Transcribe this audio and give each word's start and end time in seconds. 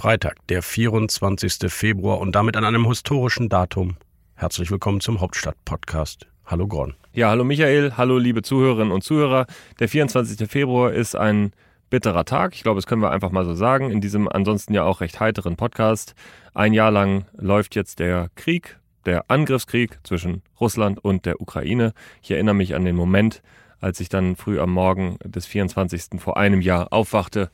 Freitag, 0.00 0.36
der 0.46 0.62
24. 0.62 1.72
Februar 1.72 2.20
und 2.20 2.36
damit 2.36 2.56
an 2.56 2.64
einem 2.64 2.86
historischen 2.86 3.48
Datum. 3.48 3.96
Herzlich 4.36 4.70
willkommen 4.70 5.00
zum 5.00 5.20
Hauptstadt-Podcast. 5.20 6.28
Hallo 6.46 6.68
Gordon. 6.68 6.94
Ja, 7.12 7.30
hallo 7.30 7.42
Michael, 7.42 7.94
hallo 7.96 8.16
liebe 8.16 8.42
Zuhörerinnen 8.42 8.92
und 8.92 9.02
Zuhörer. 9.02 9.46
Der 9.80 9.88
24. 9.88 10.48
Februar 10.48 10.92
ist 10.92 11.16
ein 11.16 11.50
bitterer 11.90 12.24
Tag. 12.24 12.54
Ich 12.54 12.62
glaube, 12.62 12.78
das 12.78 12.86
können 12.86 13.02
wir 13.02 13.10
einfach 13.10 13.32
mal 13.32 13.44
so 13.44 13.54
sagen. 13.54 13.90
In 13.90 14.00
diesem 14.00 14.28
ansonsten 14.28 14.72
ja 14.72 14.84
auch 14.84 15.00
recht 15.00 15.18
heiteren 15.18 15.56
Podcast. 15.56 16.14
Ein 16.54 16.74
Jahr 16.74 16.92
lang 16.92 17.26
läuft 17.36 17.74
jetzt 17.74 17.98
der 17.98 18.28
Krieg, 18.36 18.78
der 19.04 19.28
Angriffskrieg 19.28 19.98
zwischen 20.04 20.42
Russland 20.60 21.04
und 21.04 21.26
der 21.26 21.40
Ukraine. 21.40 21.92
Ich 22.22 22.30
erinnere 22.30 22.54
mich 22.54 22.76
an 22.76 22.84
den 22.84 22.94
Moment, 22.94 23.42
als 23.80 23.98
ich 23.98 24.08
dann 24.08 24.36
früh 24.36 24.60
am 24.60 24.70
Morgen 24.70 25.18
des 25.24 25.46
24. 25.46 26.20
vor 26.20 26.36
einem 26.36 26.60
Jahr 26.60 26.92
aufwachte 26.92 27.50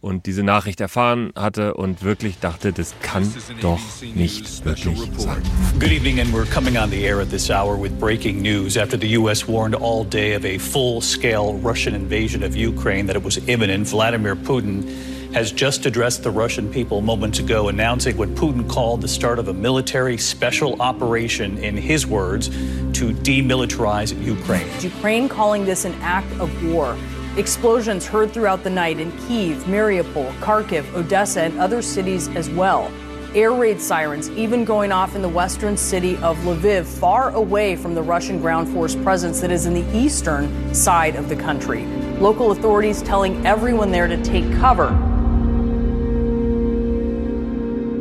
und 0.00 0.26
diese 0.26 0.42
Nachricht 0.42 0.80
erfahren 0.80 1.32
hatte 1.34 1.74
und 1.74 2.02
wirklich 2.02 2.38
dachte, 2.38 2.72
das 2.72 2.94
kann 3.02 3.32
doch 3.60 3.80
nicht 4.14 4.64
wirklich 4.64 4.98
sein. 5.16 5.42
Good 5.78 5.92
evening 5.92 6.20
and 6.20 6.32
we're 6.32 6.50
coming 6.52 6.76
on 6.76 6.90
the 6.90 7.04
air 7.06 7.20
at 7.20 7.30
this 7.30 7.50
hour 7.50 7.76
with 7.80 7.98
breaking 7.98 8.40
news 8.40 8.76
after 8.76 8.98
the 8.98 9.16
US 9.16 9.46
warned 9.48 9.74
all 9.74 10.04
day 10.04 10.34
of 10.36 10.44
a 10.44 10.58
full-scale 10.58 11.58
Russian 11.62 11.94
invasion 11.94 12.42
of 12.42 12.56
Ukraine 12.56 13.06
that 13.06 13.16
it 13.16 13.24
was 13.24 13.38
imminent. 13.48 13.86
Vladimir 13.88 14.36
Putin 14.36 14.84
has 15.34 15.52
just 15.52 15.84
addressed 15.84 16.22
the 16.22 16.30
Russian 16.30 16.70
people 16.72 17.00
moments 17.00 17.38
ago 17.38 17.68
announcing 17.68 18.16
what 18.16 18.34
Putin 18.34 18.66
called 18.68 19.02
the 19.02 19.08
start 19.08 19.38
of 19.38 19.48
a 19.48 19.52
military 19.52 20.16
special 20.16 20.80
operation 20.80 21.58
in 21.58 21.76
his 21.76 22.06
words 22.06 22.48
to 22.98 23.12
demilitarize 23.12 24.16
Ukraine. 24.24 24.66
Ukraine 24.80 25.28
calling 25.28 25.64
this 25.66 25.84
an 25.84 25.94
act 26.00 26.32
of 26.40 26.48
war. 26.64 26.96
Explosions 27.36 28.06
heard 28.06 28.32
throughout 28.32 28.64
the 28.64 28.70
night 28.70 28.98
in 28.98 29.12
Kiev, 29.28 29.58
Mariupol, 29.64 30.32
Kharkiv, 30.40 30.90
Odessa, 30.94 31.42
and 31.42 31.60
other 31.60 31.82
cities 31.82 32.28
as 32.28 32.48
well. 32.48 32.90
Air 33.34 33.52
raid 33.52 33.78
sirens 33.78 34.30
even 34.30 34.64
going 34.64 34.90
off 34.90 35.14
in 35.14 35.20
the 35.20 35.28
western 35.28 35.76
city 35.76 36.16
of 36.22 36.38
Lviv, 36.38 36.86
far 36.86 37.28
away 37.32 37.76
from 37.76 37.94
the 37.94 38.02
Russian 38.02 38.40
ground 38.40 38.70
force 38.70 38.96
presence 38.96 39.40
that 39.40 39.50
is 39.50 39.66
in 39.66 39.74
the 39.74 39.84
eastern 39.94 40.74
side 40.74 41.14
of 41.14 41.28
the 41.28 41.36
country. 41.36 41.84
Local 42.20 42.52
authorities 42.52 43.02
telling 43.02 43.44
everyone 43.44 43.92
there 43.92 44.08
to 44.08 44.16
take 44.24 44.50
cover. 44.54 44.88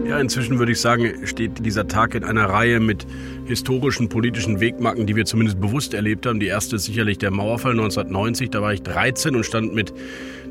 Ja, 0.08 0.20
inzwischen 0.20 0.60
würde 0.60 0.72
ich 0.72 0.80
sagen, 0.80 1.26
steht 1.26 1.66
dieser 1.66 1.88
Tag 1.88 2.14
in 2.14 2.24
einer 2.24 2.46
Reihe 2.46 2.80
mit 2.80 3.08
historischen 3.46 4.08
politischen 4.08 4.60
Wegmarken, 4.60 5.08
die 5.08 5.16
wir 5.16 5.26
zumindest 5.26 5.60
bewusst 5.60 5.96
erlebt 5.96 6.28
haben. 6.28 6.40
Die 6.40 6.46
erste 6.46 6.76
ist 6.76 6.86
sicherlich 6.86 7.18
der 7.18 7.32
Mauerfall 7.32 7.72
1990. 7.72 8.52
Da 8.52 8.62
war 8.62 8.72
ich 8.72 8.84
13 8.84 9.36
und 9.36 9.44
stand 9.46 9.74
mit 9.74 9.94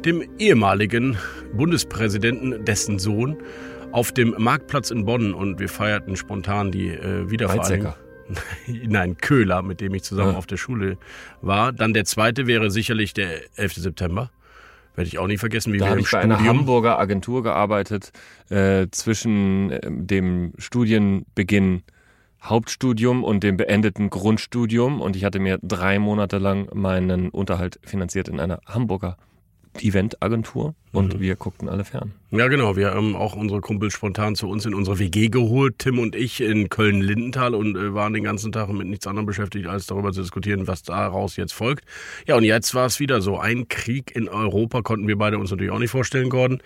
dem 0.05 0.25
ehemaligen 0.41 1.17
Bundespräsidenten, 1.53 2.65
dessen 2.65 2.99
Sohn, 2.99 3.37
auf 3.93 4.11
dem 4.11 4.35
Marktplatz 4.39 4.91
in 4.91 5.05
Bonn 5.05 5.33
und 5.33 5.61
wir 5.61 5.69
feierten 5.69 6.17
spontan 6.17 6.73
die 6.73 6.89
äh, 6.89 7.31
Wiedervereinigung. 7.31 7.95
Nein, 8.67 9.17
Köhler, 9.19 9.63
mit 9.63 9.81
dem 9.81 9.95
ich 9.95 10.03
zusammen 10.03 10.33
ja. 10.33 10.39
auf 10.39 10.47
der 10.47 10.57
Schule 10.57 10.99
war. 11.43 11.73
Dann 11.73 11.93
der 11.93 12.05
zweite 12.05 12.49
wäre 12.49 12.73
sicherlich 12.73 13.15
der 13.15 13.43
11. 13.57 13.75
September. 13.75 14.31
Werde 14.95 15.09
ich 15.09 15.19
auch 15.19 15.27
nie 15.27 15.39
vergessen, 15.39 15.73
wie 15.73 15.79
da 15.79 15.87
wir 15.87 15.93
im 15.95 15.99
ich 15.99 16.11
bei 16.11 16.21
Studium 16.21 16.33
einer 16.33 16.49
Hamburger 16.49 16.99
Agentur 16.99 17.43
gearbeitet, 17.43 18.13
äh, 18.49 18.87
zwischen 18.91 19.71
äh, 19.71 19.81
dem 19.83 20.53
Studienbeginn 20.59 21.83
Hauptstudium 22.43 23.25
und 23.25 23.43
dem 23.43 23.57
beendeten 23.57 24.11
Grundstudium. 24.11 25.01
Und 25.01 25.17
ich 25.17 25.25
hatte 25.25 25.39
mir 25.41 25.59
drei 25.63 25.99
Monate 25.99 26.39
lang 26.39 26.69
meinen 26.75 27.31
Unterhalt 27.31 27.81
finanziert 27.83 28.29
in 28.29 28.39
einer 28.39 28.61
Hamburger 28.67 29.17
Eventagentur 29.83 30.75
und 30.93 31.15
mhm. 31.15 31.21
wir 31.21 31.37
guckten 31.37 31.69
alle 31.69 31.85
fern. 31.85 32.13
Ja, 32.31 32.49
genau. 32.49 32.77
Wir 32.77 32.93
haben 32.93 33.17
auch 33.17 33.35
unsere 33.35 33.61
Kumpel 33.61 33.91
spontan 33.91 34.37
zu 34.37 34.49
uns 34.49 34.67
in 34.67 34.75
unsere 34.75 34.99
WG 34.99 35.29
geholt, 35.29 35.79
Tim 35.79 35.99
und 35.99 36.15
ich 36.15 36.41
in 36.41 36.69
Köln-Lindenthal 36.69 37.55
und 37.55 37.77
äh, 37.77 37.95
waren 37.95 38.13
den 38.13 38.25
ganzen 38.25 38.53
Tag 38.53 38.69
mit 38.69 38.87
nichts 38.87 39.07
anderem 39.07 39.27
beschäftigt, 39.27 39.67
als 39.67 39.87
darüber 39.87 40.13
zu 40.13 40.23
diskutieren, 40.23 40.67
was 40.67 40.83
daraus 40.83 41.37
jetzt 41.37 41.53
folgt. 41.53 41.85
Ja, 42.27 42.37
und 42.37 42.45
jetzt 42.45 42.75
war 42.75 42.87
es 42.87 43.01
wieder 43.01 43.21
so. 43.21 43.39
Ein 43.39 43.69
Krieg 43.69 44.15
in 44.15 44.29
Europa 44.29 44.83
konnten 44.83 45.09
wir 45.09 45.17
beide 45.17 45.39
uns 45.39 45.51
natürlich 45.51 45.73
auch 45.73 45.79
nicht 45.79 45.91
vorstellen, 45.91 46.29
Gordon. 46.29 46.61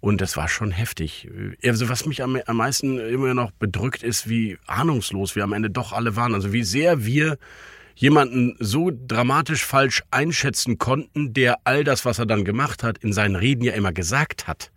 Und 0.00 0.20
das 0.20 0.36
war 0.36 0.48
schon 0.48 0.72
heftig. 0.72 1.28
Also 1.64 1.88
was 1.88 2.06
mich 2.06 2.24
am, 2.24 2.36
am 2.46 2.56
meisten 2.56 2.98
immer 2.98 3.34
noch 3.34 3.52
bedrückt, 3.52 4.02
ist, 4.02 4.28
wie 4.28 4.58
ahnungslos 4.66 5.36
wir 5.36 5.44
am 5.44 5.52
Ende 5.52 5.70
doch 5.70 5.92
alle 5.92 6.16
waren. 6.16 6.34
Also 6.34 6.52
wie 6.52 6.64
sehr 6.64 7.06
wir 7.06 7.38
jemanden 7.94 8.56
so 8.58 8.90
dramatisch 8.92 9.64
falsch 9.64 10.02
einschätzen 10.10 10.78
konnten, 10.78 11.32
der 11.32 11.58
all 11.64 11.84
das, 11.84 12.04
was 12.04 12.18
er 12.18 12.26
dann 12.26 12.44
gemacht 12.44 12.82
hat, 12.82 12.98
in 12.98 13.12
seinen 13.12 13.36
Reden 13.36 13.64
ja 13.64 13.74
immer 13.74 13.92
gesagt 13.92 14.48
hat. 14.48 14.71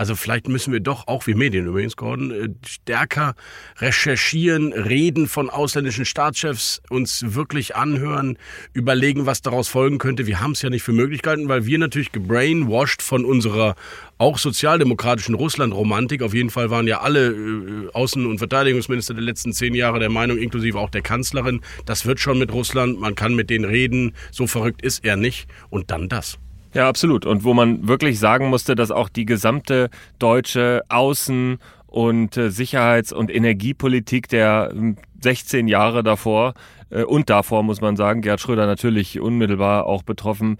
Also 0.00 0.16
vielleicht 0.16 0.48
müssen 0.48 0.72
wir 0.72 0.80
doch, 0.80 1.08
auch 1.08 1.26
wie 1.26 1.34
Medien 1.34 1.66
übrigens, 1.66 1.94
Gordon, 1.94 2.30
äh, 2.30 2.48
stärker 2.66 3.34
recherchieren, 3.80 4.72
reden 4.72 5.26
von 5.28 5.50
ausländischen 5.50 6.06
Staatschefs, 6.06 6.80
uns 6.88 7.34
wirklich 7.34 7.76
anhören, 7.76 8.38
überlegen, 8.72 9.26
was 9.26 9.42
daraus 9.42 9.68
folgen 9.68 9.98
könnte. 9.98 10.26
Wir 10.26 10.40
haben 10.40 10.52
es 10.52 10.62
ja 10.62 10.70
nicht 10.70 10.84
für 10.84 10.94
Möglichkeiten, 10.94 11.50
weil 11.50 11.66
wir 11.66 11.78
natürlich 11.78 12.12
gebrainwashed 12.12 13.02
von 13.02 13.26
unserer 13.26 13.74
auch 14.16 14.38
sozialdemokratischen 14.38 15.34
Russland-Romantik. 15.34 16.22
Auf 16.22 16.32
jeden 16.32 16.48
Fall 16.48 16.70
waren 16.70 16.86
ja 16.86 17.02
alle 17.02 17.32
äh, 17.32 17.88
Außen- 17.92 18.26
und 18.26 18.38
Verteidigungsminister 18.38 19.12
der 19.12 19.22
letzten 19.22 19.52
zehn 19.52 19.74
Jahre 19.74 19.98
der 19.98 20.08
Meinung, 20.08 20.38
inklusive 20.38 20.78
auch 20.78 20.88
der 20.88 21.02
Kanzlerin, 21.02 21.60
das 21.84 22.06
wird 22.06 22.20
schon 22.20 22.38
mit 22.38 22.54
Russland, 22.54 22.98
man 22.98 23.16
kann 23.16 23.34
mit 23.34 23.50
denen 23.50 23.66
reden, 23.66 24.14
so 24.30 24.46
verrückt 24.46 24.80
ist 24.80 25.04
er 25.04 25.16
nicht. 25.16 25.46
Und 25.68 25.90
dann 25.90 26.08
das. 26.08 26.38
Ja, 26.72 26.88
absolut. 26.88 27.26
Und 27.26 27.42
wo 27.44 27.52
man 27.52 27.88
wirklich 27.88 28.18
sagen 28.18 28.48
musste, 28.48 28.74
dass 28.74 28.90
auch 28.90 29.08
die 29.08 29.26
gesamte 29.26 29.90
deutsche 30.18 30.82
Außen- 30.88 31.58
und 31.86 32.36
äh, 32.36 32.50
Sicherheits- 32.50 33.12
und 33.12 33.34
Energiepolitik 33.34 34.28
der 34.28 34.72
16 35.20 35.66
Jahre 35.66 36.04
davor 36.04 36.54
äh, 36.90 37.02
und 37.02 37.28
davor, 37.28 37.64
muss 37.64 37.80
man 37.80 37.96
sagen, 37.96 38.22
Gerd 38.22 38.40
Schröder 38.40 38.66
natürlich 38.66 39.20
unmittelbar 39.20 39.86
auch 39.86 40.04
betroffen, 40.04 40.58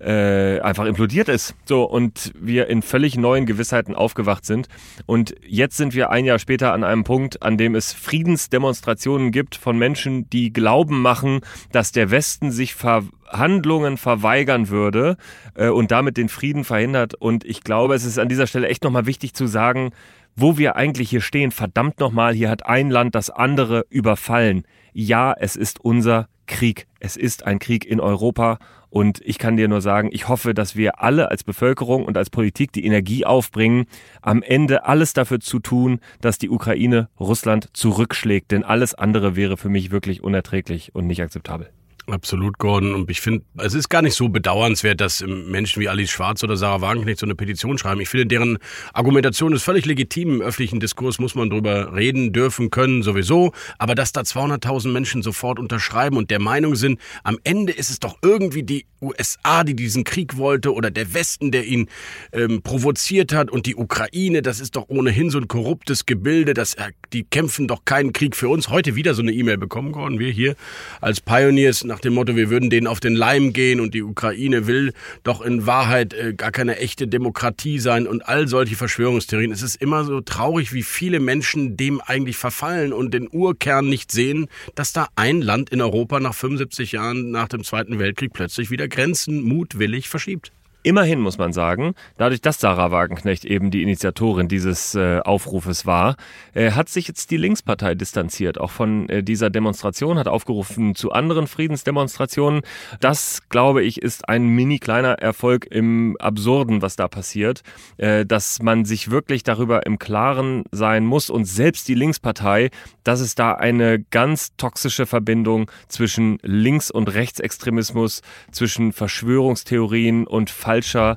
äh, 0.00 0.60
einfach 0.60 0.86
implodiert 0.86 1.28
ist. 1.28 1.54
So, 1.64 1.84
und 1.84 2.32
wir 2.38 2.68
in 2.68 2.82
völlig 2.82 3.16
neuen 3.16 3.46
Gewissheiten 3.46 3.94
aufgewacht 3.94 4.44
sind. 4.44 4.68
Und 5.06 5.34
jetzt 5.46 5.76
sind 5.76 5.94
wir 5.94 6.10
ein 6.10 6.24
Jahr 6.24 6.38
später 6.38 6.72
an 6.72 6.84
einem 6.84 7.04
Punkt, 7.04 7.42
an 7.42 7.58
dem 7.58 7.74
es 7.74 7.92
Friedensdemonstrationen 7.92 9.30
gibt 9.30 9.56
von 9.56 9.78
Menschen, 9.78 10.28
die 10.30 10.52
Glauben 10.52 11.02
machen, 11.02 11.40
dass 11.72 11.92
der 11.92 12.10
Westen 12.10 12.50
sich 12.50 12.74
Verhandlungen 12.74 13.96
verweigern 13.96 14.68
würde 14.68 15.16
äh, 15.54 15.68
und 15.68 15.90
damit 15.90 16.16
den 16.16 16.28
Frieden 16.28 16.64
verhindert. 16.64 17.14
Und 17.14 17.44
ich 17.44 17.62
glaube, 17.62 17.94
es 17.94 18.04
ist 18.04 18.18
an 18.18 18.28
dieser 18.28 18.46
Stelle 18.46 18.68
echt 18.68 18.84
nochmal 18.84 19.06
wichtig 19.06 19.34
zu 19.34 19.46
sagen, 19.46 19.90
wo 20.36 20.56
wir 20.56 20.76
eigentlich 20.76 21.10
hier 21.10 21.20
stehen. 21.20 21.50
Verdammt 21.50 22.00
nochmal, 22.00 22.34
hier 22.34 22.50
hat 22.50 22.64
ein 22.66 22.90
Land 22.90 23.14
das 23.14 23.30
andere 23.30 23.84
überfallen. 23.90 24.64
Ja, 24.92 25.34
es 25.38 25.56
ist 25.56 25.80
unser 25.80 26.28
Krieg. 26.50 26.86
Es 26.98 27.16
ist 27.16 27.46
ein 27.46 27.58
Krieg 27.58 27.86
in 27.86 28.00
Europa 28.00 28.58
und 28.90 29.22
ich 29.24 29.38
kann 29.38 29.56
dir 29.56 29.68
nur 29.68 29.80
sagen, 29.80 30.10
ich 30.12 30.28
hoffe, 30.28 30.52
dass 30.52 30.76
wir 30.76 31.00
alle 31.00 31.30
als 31.30 31.44
Bevölkerung 31.44 32.04
und 32.04 32.18
als 32.18 32.28
Politik 32.28 32.72
die 32.72 32.84
Energie 32.84 33.24
aufbringen, 33.24 33.86
am 34.20 34.42
Ende 34.42 34.84
alles 34.84 35.14
dafür 35.14 35.40
zu 35.40 35.60
tun, 35.60 36.00
dass 36.20 36.38
die 36.38 36.50
Ukraine 36.50 37.08
Russland 37.18 37.70
zurückschlägt. 37.72 38.50
Denn 38.50 38.64
alles 38.64 38.94
andere 38.94 39.36
wäre 39.36 39.56
für 39.56 39.68
mich 39.68 39.90
wirklich 39.92 40.22
unerträglich 40.22 40.94
und 40.94 41.06
nicht 41.06 41.22
akzeptabel. 41.22 41.70
Absolut, 42.10 42.58
Gordon. 42.58 42.94
Und 42.94 43.10
ich 43.10 43.20
finde, 43.20 43.44
es 43.58 43.74
ist 43.74 43.88
gar 43.88 44.02
nicht 44.02 44.14
so 44.14 44.28
bedauernswert, 44.28 45.00
dass 45.00 45.22
Menschen 45.26 45.80
wie 45.80 45.88
Alice 45.88 46.10
Schwarz 46.10 46.42
oder 46.42 46.56
Sarah 46.56 46.80
Wagenknecht 46.80 47.20
so 47.20 47.26
eine 47.26 47.34
Petition 47.34 47.78
schreiben. 47.78 48.00
Ich 48.00 48.08
finde, 48.08 48.26
deren 48.26 48.58
Argumentation 48.92 49.52
ist 49.52 49.62
völlig 49.62 49.86
legitim. 49.86 50.34
Im 50.34 50.42
öffentlichen 50.42 50.80
Diskurs 50.80 51.18
muss 51.18 51.34
man 51.34 51.50
drüber 51.50 51.94
reden, 51.94 52.32
dürfen, 52.32 52.70
können, 52.70 53.02
sowieso. 53.02 53.52
Aber 53.78 53.94
dass 53.94 54.12
da 54.12 54.22
200.000 54.22 54.88
Menschen 54.88 55.22
sofort 55.22 55.58
unterschreiben 55.58 56.16
und 56.16 56.30
der 56.30 56.40
Meinung 56.40 56.74
sind, 56.74 57.00
am 57.22 57.38
Ende 57.44 57.72
ist 57.72 57.90
es 57.90 58.00
doch 58.00 58.18
irgendwie 58.22 58.62
die 58.62 58.86
USA, 59.00 59.64
die 59.64 59.74
diesen 59.74 60.04
Krieg 60.04 60.36
wollte 60.36 60.74
oder 60.74 60.90
der 60.90 61.14
Westen, 61.14 61.50
der 61.50 61.64
ihn 61.64 61.88
ähm, 62.32 62.62
provoziert 62.62 63.32
hat 63.32 63.50
und 63.50 63.66
die 63.66 63.76
Ukraine, 63.76 64.42
das 64.42 64.60
ist 64.60 64.76
doch 64.76 64.88
ohnehin 64.88 65.30
so 65.30 65.38
ein 65.38 65.48
korruptes 65.48 66.06
Gebilde, 66.06 66.54
das, 66.54 66.74
äh, 66.74 66.90
die 67.12 67.24
kämpfen 67.24 67.66
doch 67.66 67.84
keinen 67.84 68.12
Krieg 68.12 68.36
für 68.36 68.48
uns. 68.48 68.68
Heute 68.68 68.96
wieder 68.96 69.14
so 69.14 69.22
eine 69.22 69.32
E-Mail 69.32 69.58
bekommen, 69.58 69.92
Gordon, 69.92 70.18
wir 70.18 70.30
hier 70.30 70.54
als 71.00 71.20
Pioneers 71.20 71.84
nach 71.84 71.99
dem 72.00 72.14
Motto, 72.14 72.36
wir 72.36 72.50
würden 72.50 72.70
denen 72.70 72.86
auf 72.86 73.00
den 73.00 73.14
Leim 73.14 73.52
gehen 73.52 73.80
und 73.80 73.94
die 73.94 74.02
Ukraine 74.02 74.66
will 74.66 74.92
doch 75.22 75.40
in 75.40 75.66
Wahrheit 75.66 76.14
äh, 76.14 76.34
gar 76.34 76.50
keine 76.50 76.78
echte 76.78 77.06
Demokratie 77.08 77.78
sein 77.78 78.06
und 78.06 78.28
all 78.28 78.48
solche 78.48 78.76
Verschwörungstheorien. 78.76 79.52
Es 79.52 79.62
ist 79.62 79.76
immer 79.76 80.04
so 80.04 80.20
traurig, 80.20 80.72
wie 80.72 80.82
viele 80.82 81.20
Menschen 81.20 81.76
dem 81.76 82.00
eigentlich 82.00 82.36
verfallen 82.36 82.92
und 82.92 83.12
den 83.14 83.28
Urkern 83.30 83.88
nicht 83.88 84.12
sehen, 84.12 84.48
dass 84.74 84.92
da 84.92 85.08
ein 85.16 85.42
Land 85.42 85.70
in 85.70 85.80
Europa 85.80 86.20
nach 86.20 86.34
75 86.34 86.92
Jahren 86.92 87.30
nach 87.30 87.48
dem 87.48 87.64
Zweiten 87.64 87.98
Weltkrieg 87.98 88.32
plötzlich 88.32 88.70
wieder 88.70 88.88
Grenzen 88.88 89.42
mutwillig 89.42 90.08
verschiebt. 90.08 90.52
Immerhin 90.82 91.20
muss 91.20 91.36
man 91.36 91.52
sagen, 91.52 91.94
dadurch, 92.16 92.40
dass 92.40 92.58
Sarah 92.58 92.90
Wagenknecht 92.90 93.44
eben 93.44 93.70
die 93.70 93.82
Initiatorin 93.82 94.48
dieses 94.48 94.94
äh, 94.94 95.20
Aufrufes 95.20 95.84
war, 95.84 96.16
äh, 96.54 96.70
hat 96.70 96.88
sich 96.88 97.06
jetzt 97.06 97.30
die 97.30 97.36
Linkspartei 97.36 97.94
distanziert, 97.94 98.58
auch 98.58 98.70
von 98.70 99.06
äh, 99.10 99.22
dieser 99.22 99.50
Demonstration, 99.50 100.18
hat 100.18 100.26
aufgerufen 100.26 100.94
zu 100.94 101.12
anderen 101.12 101.46
Friedensdemonstrationen. 101.48 102.62
Das, 102.98 103.42
glaube 103.50 103.82
ich, 103.82 104.00
ist 104.00 104.26
ein 104.30 104.46
mini 104.46 104.78
kleiner 104.78 105.18
Erfolg 105.18 105.66
im 105.70 106.16
Absurden, 106.18 106.80
was 106.80 106.96
da 106.96 107.08
passiert, 107.08 107.62
äh, 107.98 108.24
dass 108.24 108.62
man 108.62 108.86
sich 108.86 109.10
wirklich 109.10 109.42
darüber 109.42 109.84
im 109.84 109.98
Klaren 109.98 110.64
sein 110.72 111.04
muss 111.04 111.28
und 111.28 111.44
selbst 111.44 111.88
die 111.88 111.94
Linkspartei, 111.94 112.70
dass 113.04 113.20
es 113.20 113.34
da 113.34 113.52
eine 113.52 114.00
ganz 114.00 114.56
toxische 114.56 115.04
Verbindung 115.04 115.70
zwischen 115.88 116.38
Links- 116.40 116.90
und 116.90 117.12
Rechtsextremismus, 117.12 118.22
zwischen 118.50 118.94
Verschwörungstheorien 118.94 120.26
und 120.26 120.48
falscher 120.70 121.16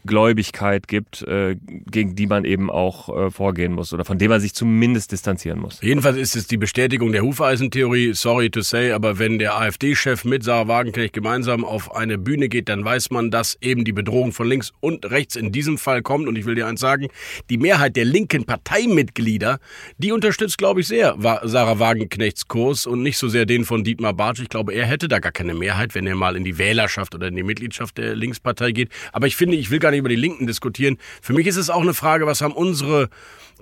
Friedensgläubigkeit 0.00 0.88
gibt, 0.88 1.22
äh, 1.22 1.56
gegen 1.90 2.14
die 2.14 2.26
man 2.26 2.44
eben 2.44 2.70
auch 2.70 3.08
äh, 3.08 3.30
vorgehen 3.30 3.72
muss 3.72 3.92
oder 3.92 4.04
von 4.04 4.18
dem 4.18 4.30
man 4.30 4.40
sich 4.40 4.54
zumindest 4.54 5.12
distanzieren 5.12 5.60
muss. 5.60 5.80
Jedenfalls 5.82 6.16
ist 6.16 6.36
es 6.36 6.46
die 6.46 6.56
Bestätigung 6.56 7.12
der 7.12 7.22
Hufeisentheorie, 7.22 8.14
sorry 8.14 8.50
to 8.50 8.62
say, 8.62 8.92
aber 8.92 9.18
wenn 9.18 9.38
der 9.38 9.56
AfD-Chef 9.56 10.24
mit 10.24 10.42
Sarah 10.42 10.68
Wagenknecht 10.68 11.12
gemeinsam 11.12 11.64
auf 11.64 11.94
eine 11.94 12.18
Bühne 12.18 12.48
geht, 12.48 12.68
dann 12.68 12.84
weiß 12.84 13.10
man, 13.10 13.30
dass 13.30 13.58
eben 13.60 13.84
die 13.84 13.92
Bedrohung 13.92 14.32
von 14.32 14.48
links 14.48 14.72
und 14.80 15.10
rechts 15.10 15.36
in 15.36 15.52
diesem 15.52 15.78
Fall 15.78 16.02
kommt. 16.02 16.28
Und 16.28 16.36
ich 16.36 16.44
will 16.44 16.54
dir 16.54 16.66
eins 16.66 16.80
sagen, 16.80 17.08
die 17.48 17.58
Mehrheit 17.58 17.96
der 17.96 18.04
linken 18.04 18.44
Parteimitglieder, 18.44 19.58
die 19.98 20.12
unterstützt, 20.12 20.58
glaube 20.58 20.80
ich, 20.80 20.88
sehr 20.88 21.16
Sarah 21.42 21.78
Wagenknechts 21.78 22.48
Kurs 22.48 22.86
und 22.86 23.02
nicht 23.02 23.18
so 23.18 23.28
sehr 23.28 23.46
den 23.46 23.64
von 23.64 23.84
Dietmar 23.84 24.14
Bartsch. 24.14 24.40
Ich 24.40 24.48
glaube, 24.48 24.72
er 24.72 24.86
hätte 24.86 25.08
da 25.08 25.18
gar 25.18 25.32
keine 25.32 25.54
Mehrheit, 25.54 25.94
wenn 25.94 26.06
er 26.06 26.14
mal 26.14 26.36
in 26.36 26.44
die 26.44 26.58
Wählerschaft 26.58 27.14
oder 27.14 27.28
in 27.28 27.36
die 27.36 27.42
Mitgliedschaft 27.42 27.98
der 27.98 28.16
Linkspartei 28.16 28.72
geht. 28.72 28.90
Aber 29.12 29.26
ich 29.26 29.36
finde, 29.36 29.56
ich 29.56 29.70
will 29.70 29.78
gar 29.78 29.89
nicht 29.90 30.00
über 30.00 30.08
die 30.08 30.16
Linken 30.16 30.46
diskutieren. 30.46 30.98
Für 31.22 31.32
mich 31.32 31.46
ist 31.46 31.56
es 31.56 31.70
auch 31.70 31.82
eine 31.82 31.94
Frage, 31.94 32.26
was 32.26 32.40
haben 32.40 32.54
unsere 32.54 33.08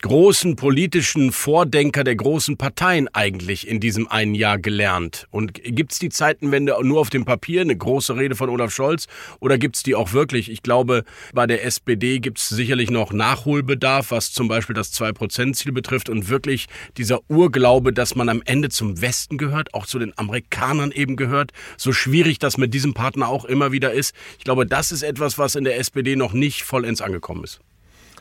großen 0.00 0.56
politischen 0.56 1.32
Vordenker 1.32 2.04
der 2.04 2.16
großen 2.16 2.56
Parteien 2.56 3.08
eigentlich 3.12 3.66
in 3.66 3.80
diesem 3.80 4.08
einen 4.08 4.34
Jahr 4.34 4.58
gelernt? 4.58 5.26
Und 5.30 5.54
gibt 5.54 5.92
es 5.92 5.98
die 5.98 6.08
Zeitenwende 6.08 6.76
nur 6.82 7.00
auf 7.00 7.10
dem 7.10 7.24
Papier, 7.24 7.60
eine 7.60 7.76
große 7.76 8.16
Rede 8.16 8.34
von 8.34 8.48
Olaf 8.48 8.72
Scholz, 8.72 9.06
oder 9.40 9.58
gibt 9.58 9.76
es 9.76 9.82
die 9.82 9.94
auch 9.94 10.12
wirklich? 10.12 10.50
Ich 10.50 10.62
glaube, 10.62 11.04
bei 11.32 11.46
der 11.46 11.64
SPD 11.64 12.20
gibt 12.20 12.38
es 12.38 12.48
sicherlich 12.48 12.90
noch 12.90 13.12
Nachholbedarf, 13.12 14.10
was 14.10 14.32
zum 14.32 14.48
Beispiel 14.48 14.74
das 14.74 14.92
2-Prozent-Ziel 14.92 15.72
betrifft 15.72 16.08
und 16.08 16.28
wirklich 16.28 16.66
dieser 16.96 17.20
Urglaube, 17.28 17.92
dass 17.92 18.14
man 18.14 18.28
am 18.28 18.42
Ende 18.44 18.68
zum 18.68 19.00
Westen 19.00 19.38
gehört, 19.38 19.74
auch 19.74 19.86
zu 19.86 19.98
den 19.98 20.16
Amerikanern 20.16 20.92
eben 20.92 21.16
gehört, 21.16 21.52
so 21.76 21.92
schwierig 21.92 22.38
das 22.38 22.56
mit 22.56 22.74
diesem 22.74 22.94
Partner 22.94 23.28
auch 23.28 23.44
immer 23.44 23.72
wieder 23.72 23.92
ist. 23.92 24.14
Ich 24.38 24.44
glaube, 24.44 24.66
das 24.66 24.92
ist 24.92 25.02
etwas, 25.02 25.38
was 25.38 25.54
in 25.54 25.64
der 25.64 25.78
SPD 25.78 26.16
noch 26.16 26.32
nicht 26.32 26.62
vollends 26.62 27.00
angekommen 27.00 27.44
ist. 27.44 27.60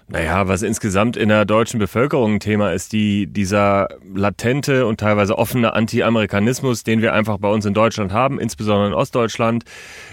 Naja, 0.10 0.48
was 0.48 0.62
insgesamt 0.62 1.18
in 1.18 1.28
der 1.28 1.44
deutschen 1.44 1.80
Bevölkerung 1.80 2.36
ein 2.36 2.40
Thema 2.40 2.72
ist, 2.72 2.94
die, 2.94 3.28
dieser 3.28 3.90
latente 4.16 4.86
und 4.86 5.02
teilweise 5.02 5.38
offene 5.38 5.74
Anti-Amerikanismus, 5.74 6.84
den 6.84 7.02
wir 7.02 7.12
einfach 7.12 7.40
bei 7.40 7.50
uns 7.50 7.66
in 7.66 7.74
Deutschland 7.74 8.14
haben, 8.14 8.40
insbesondere 8.40 8.88
in 8.88 8.94
Ostdeutschland, 8.94 9.66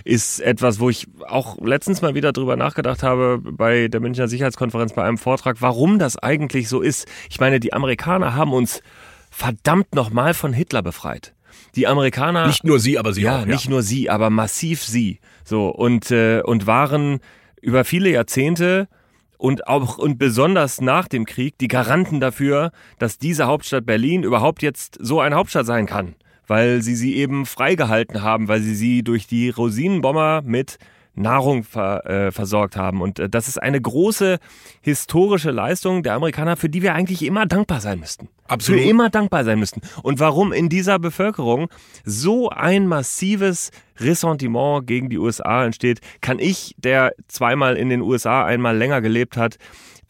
ist 0.02 0.40
etwas, 0.40 0.80
wo 0.80 0.90
ich 0.90 1.06
auch 1.28 1.58
letztens 1.60 2.02
mal 2.02 2.16
wieder 2.16 2.32
drüber 2.32 2.56
nachgedacht 2.56 3.04
habe 3.04 3.38
bei 3.40 3.86
der 3.86 4.00
Münchner 4.00 4.26
Sicherheitskonferenz 4.26 4.94
bei 4.94 5.04
einem 5.04 5.16
Vortrag, 5.18 5.58
warum 5.60 6.00
das 6.00 6.16
eigentlich 6.16 6.68
so 6.68 6.80
ist. 6.80 7.06
Ich 7.30 7.38
meine, 7.38 7.60
die 7.60 7.72
Amerikaner 7.72 8.34
haben 8.34 8.52
uns 8.52 8.82
verdammt 9.30 9.94
nochmal 9.94 10.34
von 10.34 10.52
Hitler 10.52 10.82
befreit. 10.82 11.34
Die 11.76 11.86
Amerikaner. 11.86 12.48
Nicht 12.48 12.64
nur 12.64 12.80
sie, 12.80 12.98
aber 12.98 13.12
sie 13.12 13.22
ja, 13.22 13.36
auch. 13.36 13.40
Ja, 13.40 13.46
nicht 13.46 13.68
nur 13.68 13.82
sie, 13.82 14.10
aber 14.10 14.28
massiv 14.28 14.82
sie. 14.82 15.20
So, 15.44 15.68
und, 15.68 16.10
äh, 16.10 16.40
und 16.42 16.66
waren 16.66 17.20
über 17.60 17.84
viele 17.84 18.10
Jahrzehnte 18.10 18.88
und 19.44 19.68
auch 19.68 19.98
und 19.98 20.16
besonders 20.16 20.80
nach 20.80 21.06
dem 21.06 21.26
Krieg 21.26 21.58
die 21.58 21.68
Garanten 21.68 22.18
dafür, 22.18 22.72
dass 22.98 23.18
diese 23.18 23.46
Hauptstadt 23.46 23.84
Berlin 23.84 24.22
überhaupt 24.22 24.62
jetzt 24.62 24.96
so 25.02 25.20
eine 25.20 25.36
Hauptstadt 25.36 25.66
sein 25.66 25.84
kann, 25.84 26.14
weil 26.46 26.80
sie 26.80 26.94
sie 26.94 27.16
eben 27.16 27.44
freigehalten 27.44 28.22
haben, 28.22 28.48
weil 28.48 28.62
sie 28.62 28.74
sie 28.74 29.02
durch 29.02 29.26
die 29.26 29.50
Rosinenbomber 29.50 30.40
mit 30.46 30.78
Nahrung 31.14 31.64
ver, 31.64 32.04
äh, 32.06 32.32
versorgt 32.32 32.76
haben. 32.76 33.00
Und 33.00 33.18
äh, 33.18 33.28
das 33.28 33.48
ist 33.48 33.58
eine 33.58 33.80
große 33.80 34.38
historische 34.80 35.50
Leistung 35.50 36.02
der 36.02 36.14
Amerikaner, 36.14 36.56
für 36.56 36.68
die 36.68 36.82
wir 36.82 36.94
eigentlich 36.94 37.24
immer 37.24 37.46
dankbar 37.46 37.80
sein 37.80 38.00
müssten. 38.00 38.28
Absolut. 38.46 38.80
Für 38.80 38.88
immer 38.88 39.10
dankbar 39.10 39.44
sein 39.44 39.58
müssten. 39.58 39.80
Und 40.02 40.20
warum 40.20 40.52
in 40.52 40.68
dieser 40.68 40.98
Bevölkerung 40.98 41.68
so 42.04 42.50
ein 42.50 42.86
massives 42.86 43.70
Ressentiment 43.98 44.86
gegen 44.86 45.08
die 45.08 45.18
USA 45.18 45.64
entsteht, 45.64 46.00
kann 46.20 46.38
ich, 46.38 46.74
der 46.78 47.12
zweimal 47.28 47.76
in 47.76 47.88
den 47.88 48.02
USA 48.02 48.44
einmal 48.44 48.76
länger 48.76 49.00
gelebt 49.00 49.36
hat, 49.36 49.58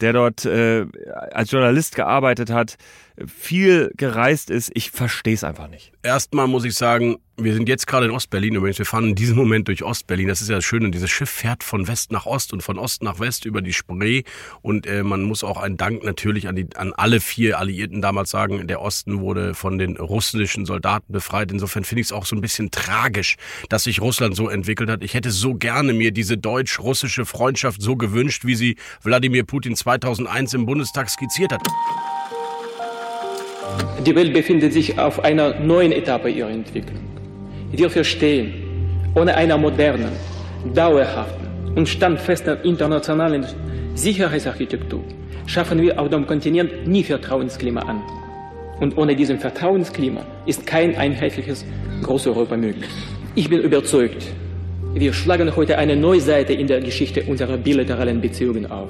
der 0.01 0.13
dort 0.13 0.45
äh, 0.45 0.85
als 1.31 1.51
Journalist 1.51 1.95
gearbeitet 1.95 2.49
hat, 2.49 2.77
viel 3.25 3.91
gereist 3.95 4.49
ist. 4.49 4.71
Ich 4.73 4.91
verstehe 4.91 5.33
es 5.33 5.43
einfach 5.43 5.67
nicht. 5.67 5.91
Erstmal 6.03 6.47
muss 6.47 6.65
ich 6.65 6.75
sagen, 6.75 7.17
wir 7.37 7.53
sind 7.53 7.67
jetzt 7.67 7.85
gerade 7.87 8.05
in 8.05 8.11
Ostberlin 8.11 8.55
übrigens. 8.55 8.77
Wir 8.77 8.85
fahren 8.85 9.09
in 9.09 9.15
diesem 9.15 9.35
Moment 9.35 9.67
durch 9.67 9.83
Ostberlin. 9.83 10.27
Das 10.27 10.41
ist 10.41 10.49
ja 10.49 10.55
das 10.55 10.65
Schöne. 10.65 10.89
Dieses 10.91 11.11
Schiff 11.11 11.29
fährt 11.29 11.63
von 11.63 11.87
West 11.87 12.11
nach 12.11 12.25
Ost 12.25 12.53
und 12.53 12.63
von 12.63 12.77
Ost 12.77 13.03
nach 13.03 13.19
West 13.19 13.45
über 13.45 13.61
die 13.61 13.73
Spree. 13.73 14.23
Und 14.61 14.87
äh, 14.87 15.03
man 15.03 15.23
muss 15.23 15.43
auch 15.43 15.57
einen 15.57 15.75
Dank 15.75 16.03
natürlich 16.03 16.47
an, 16.47 16.55
die, 16.55 16.67
an 16.75 16.93
alle 16.93 17.19
vier 17.19 17.59
Alliierten 17.59 18.01
damals 18.01 18.29
sagen. 18.29 18.67
Der 18.67 18.81
Osten 18.81 19.19
wurde 19.19 19.53
von 19.53 19.77
den 19.77 19.97
russischen 19.97 20.65
Soldaten 20.65 21.11
befreit. 21.11 21.51
Insofern 21.51 21.83
finde 21.83 22.01
ich 22.01 22.07
es 22.07 22.13
auch 22.13 22.25
so 22.25 22.35
ein 22.35 22.41
bisschen 22.41 22.71
tragisch, 22.71 23.35
dass 23.69 23.83
sich 23.83 23.99
Russland 24.01 24.35
so 24.35 24.49
entwickelt 24.49 24.89
hat. 24.89 25.03
Ich 25.03 25.13
hätte 25.13 25.31
so 25.31 25.55
gerne 25.55 25.93
mir 25.93 26.11
diese 26.11 26.37
deutsch-russische 26.37 27.25
Freundschaft 27.25 27.81
so 27.81 27.97
gewünscht, 27.97 28.45
wie 28.45 28.55
sie 28.55 28.75
Wladimir 29.01 29.43
Putin 29.43 29.75
2001 29.75 30.53
im 30.53 30.65
Bundestag 30.65 31.09
skizziert 31.09 31.51
hat. 31.51 31.67
Die 34.05 34.15
Welt 34.15 34.33
befindet 34.33 34.73
sich 34.73 34.97
auf 34.99 35.23
einer 35.23 35.59
neuen 35.59 35.91
Etappe 35.91 36.29
ihrer 36.29 36.49
Entwicklung. 36.49 37.03
Wir 37.71 37.89
verstehen, 37.89 38.53
ohne 39.15 39.35
einer 39.35 39.57
modernen, 39.57 40.11
dauerhaften 40.73 41.47
und 41.75 41.89
standfesten 41.89 42.57
internationalen 42.63 43.45
Sicherheitsarchitektur 43.95 45.03
schaffen 45.45 45.81
wir 45.81 45.99
auf 45.99 46.09
dem 46.09 46.25
Kontinent 46.25 46.87
nie 46.87 47.03
Vertrauensklima 47.03 47.81
an. 47.81 48.01
Und 48.79 48.97
ohne 48.97 49.15
diesem 49.15 49.39
Vertrauensklima 49.39 50.21
ist 50.45 50.65
kein 50.65 50.95
einheitliches 50.97 51.65
Großeuropa 52.03 52.57
möglich. 52.57 52.89
Ich 53.35 53.49
bin 53.49 53.61
überzeugt, 53.61 54.27
wir 54.93 55.13
schlagen 55.13 55.55
heute 55.55 55.77
eine 55.77 55.95
neue 55.95 56.21
Seite 56.21 56.53
in 56.53 56.67
der 56.67 56.81
Geschichte 56.81 57.23
unserer 57.23 57.57
bilateralen 57.57 58.21
Beziehungen 58.21 58.69
auf. 58.69 58.89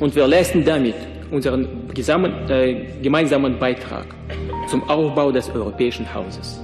Und 0.00 0.14
wir 0.14 0.26
leisten 0.26 0.64
damit 0.64 0.94
unseren 1.34 1.90
äh, 2.48 2.74
gemeinsamen 3.02 3.58
Beitrag 3.58 4.06
zum 4.68 4.88
Aufbau 4.88 5.32
des 5.32 5.50
europäischen 5.50 6.12
Hauses. 6.14 6.60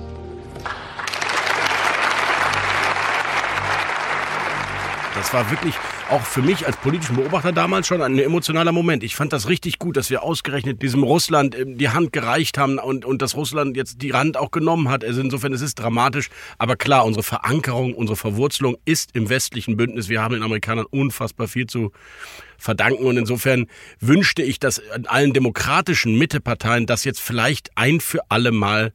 Das 5.15 5.35
war 5.35 5.51
wirklich 5.51 5.75
auch 6.11 6.23
für 6.23 6.43
mich 6.43 6.67
als 6.67 6.77
politischen 6.77 7.17
Beobachter 7.17 7.53
damals 7.53 7.87
schon 7.87 8.03
ein 8.03 8.19
emotionaler 8.19 8.73
Moment. 8.73 9.05
Ich 9.05 9.15
fand 9.15 9.33
das 9.33 9.49
richtig 9.49 9.79
gut, 9.79 9.97
dass 9.97 10.11
wir 10.11 10.23
ausgerechnet 10.23 10.83
diesem 10.83 11.03
Russland 11.03 11.57
ähm, 11.57 11.79
die 11.79 11.89
Hand 11.89 12.13
gereicht 12.13 12.59
haben 12.59 12.79
und, 12.79 13.05
und 13.05 13.23
dass 13.23 13.37
Russland 13.37 13.77
jetzt 13.77 14.03
die 14.03 14.13
Hand 14.13 14.37
auch 14.37 14.51
genommen 14.51 14.89
hat. 14.89 15.05
Also 15.05 15.21
insofern 15.21 15.53
es 15.53 15.61
ist 15.61 15.77
dramatisch. 15.77 16.29
Aber 16.59 16.77
klar, 16.77 17.05
unsere 17.05 17.23
Verankerung, 17.23 17.95
unsere 17.95 18.17
Verwurzelung 18.17 18.77
ist 18.85 19.15
im 19.15 19.29
westlichen 19.29 19.77
Bündnis. 19.77 20.09
Wir 20.09 20.23
haben 20.23 20.35
den 20.35 20.43
Amerikanern 20.43 20.87
unfassbar 20.91 21.49
viel 21.49 21.67
zu 21.67 21.93
verdanken. 22.59 23.05
Und 23.05 23.17
insofern 23.17 23.67
wünschte 24.01 24.43
ich, 24.43 24.59
dass 24.59 24.83
allen 25.07 25.33
demokratischen 25.33 26.19
Mitteparteien 26.19 26.87
das 26.87 27.05
jetzt 27.05 27.21
vielleicht 27.21 27.71
ein 27.77 28.01
für 28.01 28.21
alle 28.29 28.51
Mal 28.51 28.93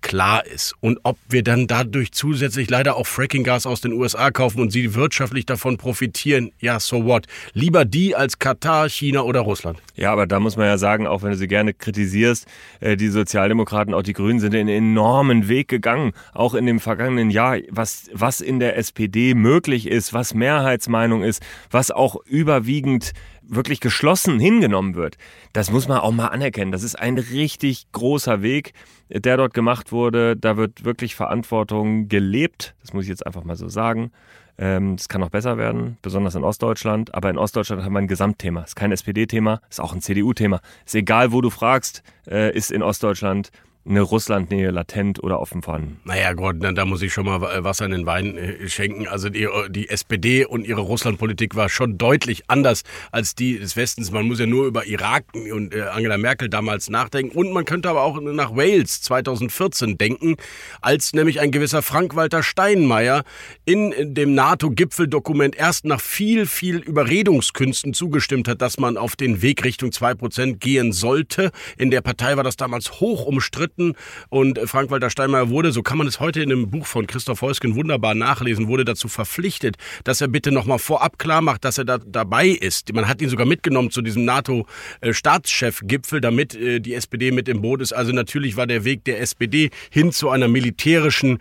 klar 0.00 0.46
ist. 0.46 0.74
Und 0.80 1.00
ob 1.02 1.18
wir 1.28 1.42
dann 1.42 1.66
dadurch 1.66 2.12
zusätzlich 2.12 2.70
leider 2.70 2.96
auch 2.96 3.06
Frackinggas 3.06 3.66
aus 3.66 3.80
den 3.80 3.92
USA 3.92 4.30
kaufen 4.30 4.60
und 4.60 4.70
sie 4.70 4.94
wirtschaftlich 4.94 5.46
davon 5.46 5.76
profitieren, 5.78 6.52
ja, 6.60 6.78
so 6.78 7.04
what? 7.04 7.26
Lieber 7.54 7.84
die 7.84 8.14
als 8.14 8.38
Katar, 8.38 8.88
China 8.88 9.22
oder 9.22 9.40
Russland. 9.40 9.80
Ja, 9.94 10.12
aber 10.12 10.26
da 10.26 10.40
muss 10.40 10.56
man 10.56 10.66
ja 10.66 10.78
sagen, 10.78 11.06
auch 11.06 11.22
wenn 11.22 11.30
du 11.30 11.36
sie 11.36 11.48
gerne 11.48 11.74
kritisierst, 11.74 12.46
äh, 12.80 12.96
die 12.96 13.08
Sozialdemokraten, 13.08 13.94
auch 13.94 14.02
die 14.02 14.12
Grünen 14.12 14.40
sind 14.40 14.54
einen 14.54 14.68
enormen 14.68 15.48
Weg 15.48 15.68
gegangen, 15.68 16.12
auch 16.32 16.54
in 16.54 16.66
dem 16.66 16.80
vergangenen 16.80 17.30
Jahr, 17.30 17.58
was, 17.70 18.10
was 18.12 18.40
in 18.40 18.60
der 18.60 18.76
SPD 18.76 19.34
möglich 19.34 19.86
ist, 19.86 20.12
was 20.12 20.34
Mehrheitsmeinung 20.34 21.22
ist, 21.22 21.42
was 21.70 21.90
auch 21.90 22.16
überwiegend 22.26 23.12
wirklich 23.48 23.80
geschlossen 23.80 24.38
hingenommen 24.38 24.94
wird. 24.94 25.16
Das 25.52 25.70
muss 25.70 25.88
man 25.88 25.98
auch 25.98 26.12
mal 26.12 26.28
anerkennen. 26.28 26.72
Das 26.72 26.82
ist 26.82 26.98
ein 26.98 27.18
richtig 27.18 27.90
großer 27.92 28.42
Weg, 28.42 28.72
der 29.08 29.36
dort 29.36 29.54
gemacht 29.54 29.92
wurde. 29.92 30.36
Da 30.36 30.56
wird 30.56 30.84
wirklich 30.84 31.14
Verantwortung 31.14 32.08
gelebt. 32.08 32.74
Das 32.82 32.92
muss 32.92 33.04
ich 33.04 33.10
jetzt 33.10 33.26
einfach 33.26 33.44
mal 33.44 33.56
so 33.56 33.68
sagen. 33.68 34.10
Ähm, 34.58 34.96
das 34.96 35.08
kann 35.08 35.20
noch 35.20 35.30
besser 35.30 35.58
werden, 35.58 35.98
besonders 36.02 36.34
in 36.34 36.44
Ostdeutschland. 36.44 37.14
Aber 37.14 37.30
in 37.30 37.38
Ostdeutschland 37.38 37.82
haben 37.82 37.92
wir 37.92 37.98
ein 37.98 38.08
Gesamtthema. 38.08 38.62
Ist 38.62 38.76
kein 38.76 38.92
SPD-Thema, 38.92 39.60
ist 39.68 39.80
auch 39.80 39.92
ein 39.92 40.00
CDU-Thema. 40.00 40.60
Ist 40.84 40.94
egal, 40.94 41.32
wo 41.32 41.40
du 41.40 41.50
fragst, 41.50 42.02
äh, 42.28 42.56
ist 42.56 42.70
in 42.70 42.82
Ostdeutschland 42.82 43.50
eine 43.88 44.00
Russlandnähe 44.00 44.70
latent 44.70 45.22
oder 45.22 45.40
offen 45.40 45.62
vorhanden. 45.62 46.00
Naja, 46.04 46.32
Gott, 46.32 46.56
da 46.60 46.84
muss 46.84 47.02
ich 47.02 47.12
schon 47.12 47.26
mal 47.26 47.40
Wasser 47.64 47.84
in 47.84 47.92
den 47.92 48.06
Wein 48.06 48.36
äh, 48.36 48.68
schenken. 48.68 49.06
Also 49.06 49.28
die, 49.28 49.48
die 49.70 49.88
SPD 49.88 50.44
und 50.44 50.66
ihre 50.66 50.80
Russlandpolitik 50.80 51.54
war 51.54 51.68
schon 51.68 51.98
deutlich 51.98 52.44
anders 52.48 52.82
als 53.12 53.34
die 53.34 53.58
des 53.58 53.76
Westens. 53.76 54.10
Man 54.10 54.26
muss 54.26 54.40
ja 54.40 54.46
nur 54.46 54.66
über 54.66 54.86
Irak 54.86 55.24
und 55.34 55.74
äh, 55.74 55.82
Angela 55.82 56.18
Merkel 56.18 56.48
damals 56.48 56.90
nachdenken. 56.90 57.36
Und 57.36 57.52
man 57.52 57.64
könnte 57.64 57.88
aber 57.88 58.02
auch 58.02 58.20
nach 58.20 58.56
Wales 58.56 59.02
2014 59.02 59.98
denken, 59.98 60.36
als 60.80 61.12
nämlich 61.12 61.40
ein 61.40 61.50
gewisser 61.50 61.82
Frank-Walter 61.82 62.42
Steinmeier 62.42 63.24
in 63.64 64.14
dem 64.14 64.34
NATO-Gipfeldokument 64.34 65.56
erst 65.56 65.84
nach 65.84 66.00
viel, 66.00 66.46
viel 66.46 66.78
Überredungskünsten 66.78 67.94
zugestimmt 67.94 68.48
hat, 68.48 68.62
dass 68.62 68.78
man 68.78 68.96
auf 68.96 69.16
den 69.16 69.42
Weg 69.42 69.64
Richtung 69.64 69.90
2% 69.90 70.56
gehen 70.56 70.92
sollte. 70.92 71.50
In 71.76 71.90
der 71.90 72.00
Partei 72.00 72.36
war 72.36 72.44
das 72.44 72.56
damals 72.56 73.00
hoch 73.00 73.26
umstritten 73.26 73.75
Ägypten. 73.76 73.94
Und 74.28 74.58
Frank-Walter 74.64 75.10
Steinmeier 75.10 75.50
wurde, 75.50 75.72
so 75.72 75.82
kann 75.82 75.98
man 75.98 76.06
es 76.06 76.20
heute 76.20 76.42
in 76.42 76.50
einem 76.50 76.70
Buch 76.70 76.86
von 76.86 77.06
Christoph 77.06 77.42
Heusken 77.42 77.74
wunderbar 77.74 78.14
nachlesen, 78.14 78.68
wurde 78.68 78.84
dazu 78.84 79.08
verpflichtet, 79.08 79.76
dass 80.04 80.20
er 80.20 80.28
bitte 80.28 80.52
nochmal 80.52 80.78
vorab 80.78 81.18
klar 81.18 81.40
macht, 81.40 81.64
dass 81.64 81.78
er 81.78 81.84
da 81.84 81.98
dabei 81.98 82.48
ist. 82.48 82.92
Man 82.92 83.08
hat 83.08 83.20
ihn 83.20 83.28
sogar 83.28 83.46
mitgenommen 83.46 83.90
zu 83.90 84.02
diesem 84.02 84.24
NATO-Staatschef-Gipfel, 84.24 86.20
damit 86.20 86.54
äh, 86.54 86.80
die 86.80 86.94
SPD 86.94 87.30
mit 87.30 87.48
im 87.48 87.62
Boot 87.62 87.80
ist. 87.80 87.92
Also 87.92 88.12
natürlich 88.12 88.56
war 88.56 88.66
der 88.66 88.84
Weg 88.84 89.04
der 89.04 89.20
SPD 89.20 89.70
hin 89.90 90.12
zu 90.12 90.30
einer 90.30 90.48
militärischen 90.48 91.38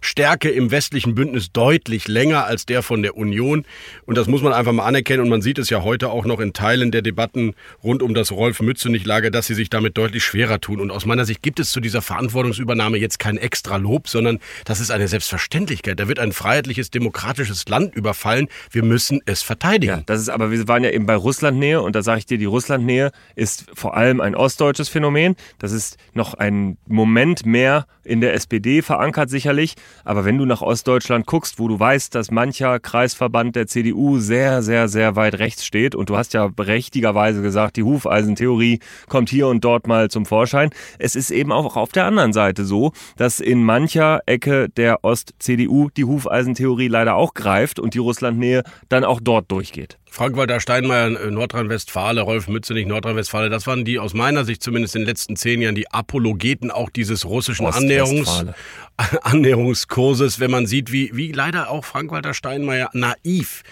Stärke 0.00 0.50
im 0.50 0.70
westlichen 0.70 1.14
Bündnis 1.14 1.52
deutlich 1.52 2.08
länger 2.08 2.44
als 2.44 2.66
der 2.66 2.82
von 2.82 3.02
der 3.02 3.16
Union. 3.16 3.64
Und 4.06 4.16
das 4.16 4.26
muss 4.26 4.42
man 4.42 4.52
einfach 4.52 4.72
mal 4.72 4.86
anerkennen. 4.86 5.22
Und 5.22 5.28
man 5.28 5.42
sieht 5.42 5.58
es 5.58 5.70
ja 5.70 5.82
heute 5.82 6.10
auch 6.10 6.24
noch 6.24 6.40
in 6.40 6.52
Teilen 6.52 6.90
der 6.90 7.02
Debatten 7.02 7.54
rund 7.82 8.02
um 8.02 8.14
das 8.14 8.32
Rolf-Mützenich-Lager, 8.32 9.30
dass 9.30 9.46
sie 9.46 9.54
sich 9.54 9.70
damit 9.70 9.96
deutlich 9.96 10.24
schwerer 10.24 10.60
tun. 10.60 10.80
Und 10.80 10.90
aus 10.90 11.06
meiner 11.06 11.24
Sicht 11.24 11.42
gibt 11.42 11.60
es 11.60 11.72
zu 11.78 11.80
dieser 11.80 12.02
Verantwortungsübernahme 12.02 12.98
jetzt 12.98 13.20
kein 13.20 13.36
extra 13.36 13.76
Lob, 13.76 14.08
sondern 14.08 14.40
das 14.64 14.80
ist 14.80 14.90
eine 14.90 15.06
Selbstverständlichkeit. 15.06 16.00
Da 16.00 16.08
wird 16.08 16.18
ein 16.18 16.32
freiheitliches, 16.32 16.90
demokratisches 16.90 17.68
Land 17.68 17.94
überfallen. 17.94 18.48
Wir 18.72 18.82
müssen 18.82 19.20
es 19.26 19.42
verteidigen. 19.42 19.98
Ja, 19.98 20.02
das 20.04 20.20
ist 20.20 20.28
aber, 20.28 20.50
wir 20.50 20.66
waren 20.66 20.82
ja 20.82 20.90
eben 20.90 21.06
bei 21.06 21.14
Russlandnähe 21.14 21.80
und 21.80 21.94
da 21.94 22.02
sage 22.02 22.18
ich 22.18 22.26
dir, 22.26 22.36
die 22.36 22.46
Russlandnähe 22.46 23.12
ist 23.36 23.66
vor 23.74 23.96
allem 23.96 24.20
ein 24.20 24.34
ostdeutsches 24.34 24.88
Phänomen. 24.88 25.36
Das 25.60 25.70
ist 25.70 25.98
noch 26.14 26.34
ein 26.34 26.78
Moment 26.88 27.46
mehr 27.46 27.86
in 28.08 28.20
der 28.20 28.34
SPD 28.34 28.82
verankert 28.82 29.30
sicherlich. 29.30 29.74
Aber 30.04 30.24
wenn 30.24 30.38
du 30.38 30.46
nach 30.46 30.62
Ostdeutschland 30.62 31.26
guckst, 31.26 31.58
wo 31.58 31.68
du 31.68 31.78
weißt, 31.78 32.14
dass 32.14 32.30
mancher 32.30 32.80
Kreisverband 32.80 33.54
der 33.54 33.66
CDU 33.66 34.18
sehr, 34.18 34.62
sehr, 34.62 34.88
sehr 34.88 35.14
weit 35.14 35.38
rechts 35.38 35.64
steht 35.64 35.94
und 35.94 36.08
du 36.08 36.16
hast 36.16 36.34
ja 36.34 36.48
berechtigerweise 36.48 37.42
gesagt, 37.42 37.76
die 37.76 37.82
Hufeisentheorie 37.82 38.80
kommt 39.08 39.28
hier 39.28 39.46
und 39.48 39.62
dort 39.62 39.86
mal 39.86 40.10
zum 40.10 40.26
Vorschein. 40.26 40.70
Es 40.98 41.14
ist 41.14 41.30
eben 41.30 41.52
auch 41.52 41.67
auf 41.76 41.92
der 41.92 42.04
anderen 42.04 42.32
Seite 42.32 42.64
so, 42.64 42.92
dass 43.16 43.40
in 43.40 43.62
mancher 43.64 44.20
Ecke 44.26 44.68
der 44.68 45.04
Ost-CDU 45.04 45.90
die 45.96 46.04
Hufeisentheorie 46.04 46.88
leider 46.88 47.14
auch 47.14 47.34
greift 47.34 47.78
und 47.78 47.94
die 47.94 47.98
Russlandnähe 47.98 48.62
dann 48.88 49.04
auch 49.04 49.20
dort 49.22 49.50
durchgeht. 49.50 49.98
Frank-Walter 50.10 50.60
Steinmeier, 50.60 51.20
äh, 51.20 51.30
Nordrhein-Westfale, 51.30 52.22
Rolf 52.22 52.48
Mützenich, 52.48 52.86
Nordrhein-Westfale, 52.86 53.50
das 53.50 53.66
waren 53.66 53.84
die 53.84 53.98
aus 53.98 54.14
meiner 54.14 54.44
Sicht 54.44 54.62
zumindest 54.62 54.96
in 54.96 55.02
den 55.02 55.08
letzten 55.08 55.36
zehn 55.36 55.60
Jahren 55.60 55.74
die 55.74 55.90
Apologeten 55.90 56.70
auch 56.70 56.90
dieses 56.90 57.24
russischen 57.24 57.66
Annäherungs, 57.66 58.46
Annäherungskurses, 59.22 60.40
wenn 60.40 60.50
man 60.50 60.66
sieht, 60.66 60.92
wie, 60.92 61.10
wie 61.14 61.32
leider 61.32 61.70
auch 61.70 61.84
Frank-Walter 61.84 62.34
Steinmeier 62.34 62.90
naiv, 62.94 63.62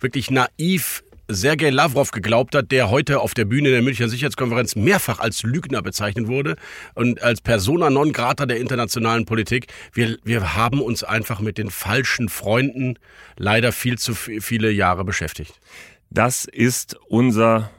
wirklich 0.00 0.30
naiv 0.30 1.04
Sergei 1.34 1.70
Lavrov 1.70 2.10
geglaubt 2.10 2.54
hat, 2.54 2.70
der 2.70 2.90
heute 2.90 3.20
auf 3.20 3.34
der 3.34 3.44
Bühne 3.44 3.70
der 3.70 3.82
Münchner 3.82 4.08
Sicherheitskonferenz 4.08 4.76
mehrfach 4.76 5.18
als 5.18 5.42
Lügner 5.42 5.82
bezeichnet 5.82 6.28
wurde 6.28 6.56
und 6.94 7.22
als 7.22 7.40
Persona 7.40 7.90
non 7.90 8.12
grata 8.12 8.46
der 8.46 8.58
internationalen 8.58 9.24
Politik. 9.24 9.66
Wir, 9.92 10.18
wir 10.24 10.54
haben 10.56 10.80
uns 10.80 11.04
einfach 11.04 11.40
mit 11.40 11.58
den 11.58 11.70
falschen 11.70 12.28
Freunden 12.28 12.98
leider 13.36 13.72
viel 13.72 13.98
zu 13.98 14.14
viele 14.14 14.70
Jahre 14.70 15.04
beschäftigt. 15.04 15.60
Das 16.10 16.44
ist 16.44 16.96
unser 17.08 17.70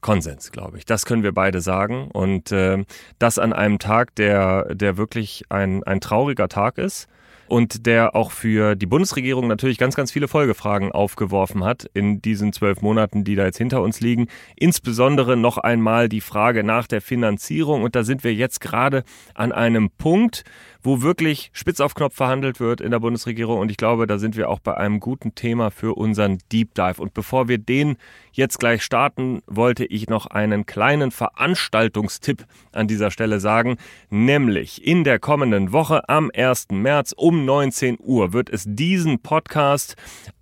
Konsens, 0.00 0.52
glaube 0.52 0.78
ich. 0.78 0.84
Das 0.84 1.06
können 1.06 1.22
wir 1.22 1.32
beide 1.32 1.60
sagen. 1.60 2.08
Und 2.12 2.52
äh, 2.52 2.84
das 3.18 3.38
an 3.38 3.52
einem 3.52 3.78
Tag, 3.78 4.14
der, 4.14 4.74
der 4.74 4.96
wirklich 4.96 5.44
ein, 5.48 5.82
ein 5.84 6.00
trauriger 6.00 6.48
Tag 6.48 6.78
ist 6.78 7.08
und 7.48 7.86
der 7.86 8.14
auch 8.14 8.30
für 8.30 8.76
die 8.76 8.86
Bundesregierung 8.86 9.48
natürlich 9.48 9.78
ganz, 9.78 9.94
ganz 9.94 10.12
viele 10.12 10.28
Folgefragen 10.28 10.92
aufgeworfen 10.92 11.64
hat 11.64 11.90
in 11.94 12.22
diesen 12.22 12.52
zwölf 12.52 12.82
Monaten, 12.82 13.24
die 13.24 13.34
da 13.34 13.44
jetzt 13.44 13.58
hinter 13.58 13.82
uns 13.82 14.00
liegen. 14.00 14.28
Insbesondere 14.56 15.36
noch 15.36 15.58
einmal 15.58 16.08
die 16.08 16.20
Frage 16.20 16.62
nach 16.62 16.86
der 16.86 17.00
Finanzierung. 17.00 17.82
Und 17.82 17.96
da 17.96 18.04
sind 18.04 18.24
wir 18.24 18.34
jetzt 18.34 18.60
gerade 18.60 19.04
an 19.34 19.52
einem 19.52 19.90
Punkt, 19.90 20.44
wo 20.82 21.02
wirklich 21.02 21.50
spitz 21.52 21.80
auf 21.80 21.94
Knopf 21.94 22.14
verhandelt 22.14 22.60
wird 22.60 22.80
in 22.80 22.90
der 22.90 23.00
Bundesregierung. 23.00 23.58
Und 23.58 23.70
ich 23.70 23.76
glaube, 23.76 24.06
da 24.06 24.18
sind 24.18 24.36
wir 24.36 24.48
auch 24.48 24.60
bei 24.60 24.76
einem 24.76 25.00
guten 25.00 25.34
Thema 25.34 25.70
für 25.70 25.96
unseren 25.96 26.38
Deep 26.52 26.74
Dive. 26.74 27.00
Und 27.00 27.14
bevor 27.14 27.48
wir 27.48 27.58
den 27.58 27.96
jetzt 28.32 28.58
gleich 28.58 28.82
starten, 28.82 29.42
wollte 29.46 29.84
ich 29.84 30.08
noch 30.08 30.26
einen 30.26 30.66
kleinen 30.66 31.10
Veranstaltungstipp 31.10 32.44
an 32.72 32.86
dieser 32.86 33.10
Stelle 33.10 33.40
sagen. 33.40 33.76
Nämlich 34.10 34.86
in 34.86 35.02
der 35.02 35.18
kommenden 35.18 35.72
Woche 35.72 36.08
am 36.08 36.30
1. 36.34 36.68
März 36.70 37.12
um 37.16 37.37
19 37.44 37.98
Uhr 38.00 38.32
wird 38.32 38.50
es 38.50 38.64
diesen 38.66 39.20
Podcast 39.20 39.96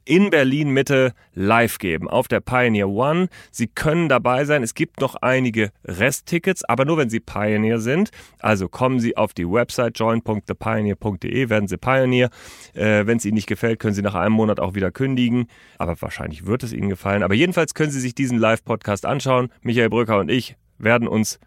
in 0.07 0.31
Berlin 0.31 0.71
Mitte 0.71 1.13
live 1.35 1.79
geben 1.79 2.09
auf 2.09 2.29
der 2.29 2.41
Pioneer 2.41 2.89
One. 2.89 3.29
Sie 3.51 3.67
können 3.67 4.09
dabei 4.09 4.45
sein. 4.45 4.63
Es 4.63 4.75
gibt 4.75 5.01
noch 5.01 5.17
einige 5.17 5.73
Resttickets, 5.85 6.65
aber 6.65 6.85
nur 6.85 6.97
wenn 6.97 7.11
Sie 7.11 7.21
Pioneer 7.21 7.81
sind. 7.81 8.11
Also 8.39 8.69
kommen 8.69 9.01
Sie 9.01 9.17
auf 9.17 9.35
die 9.35 9.51
Website 9.51 9.99
join.thepioneer.de, 9.99 11.51
werden 11.51 11.69
Sie 11.69 11.77
Pioneer. 11.77 12.31
Äh, 12.75 13.07
wenn 13.07 13.19
es 13.19 13.25
Ihnen 13.25 13.35
nicht 13.35 13.49
gefällt, 13.49 13.81
können 13.81 13.95
Sie 13.95 14.03
nach 14.03 14.15
einem 14.15 14.35
Monat 14.35 14.61
auch 14.61 14.75
wieder 14.75 14.93
kündigen. 14.93 15.49
Aber 15.77 16.01
wahrscheinlich 16.01 16.47
wird 16.47 16.63
es 16.63 16.73
Ihnen 16.73 16.89
gefallen. 16.89 17.23
Aber 17.23 17.35
jedenfalls 17.35 17.75
können 17.75 17.91
Sie 17.91 18.01
sich 18.01 18.15
diesen 18.15 18.39
Live-Podcast 18.39 19.05
anschauen. 19.05 19.49
Michael 19.61 19.91
Brücker 19.91 20.19
und 20.19 20.31
ich 20.31 20.57
werden 20.79 21.09
uns 21.09 21.41